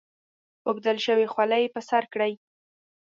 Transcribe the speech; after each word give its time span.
اوبدل 0.67 0.97
شوې 1.05 1.25
خولۍ 1.33 1.63
پر 1.73 1.83
سر 1.89 2.03
کړي. 2.13 2.33